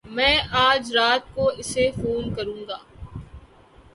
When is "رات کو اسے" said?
0.95-1.89